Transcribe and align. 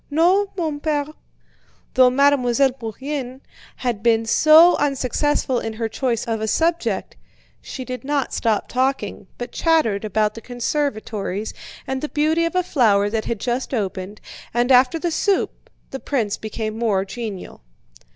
"No, 0.09 0.47
mon 0.57 0.79
père." 0.79 1.13
Though 1.93 2.09
Mademoiselle 2.09 2.71
Bourienne 2.71 3.39
had 3.75 4.01
been 4.01 4.25
so 4.25 4.75
unsuccessful 4.77 5.59
in 5.59 5.73
her 5.73 5.87
choice 5.87 6.25
of 6.25 6.41
a 6.41 6.47
subject, 6.47 7.15
she 7.61 7.85
did 7.85 8.03
not 8.03 8.33
stop 8.33 8.67
talking, 8.67 9.27
but 9.37 9.51
chattered 9.51 10.03
about 10.03 10.33
the 10.33 10.41
conservatories 10.41 11.53
and 11.85 12.01
the 12.01 12.09
beauty 12.09 12.45
of 12.45 12.55
a 12.55 12.63
flower 12.63 13.11
that 13.11 13.25
had 13.25 13.39
just 13.39 13.75
opened, 13.75 14.19
and 14.55 14.71
after 14.71 14.97
the 14.97 15.11
soup 15.11 15.69
the 15.91 15.99
prince 15.99 16.35
became 16.35 16.79
more 16.79 17.05
genial. 17.05 17.61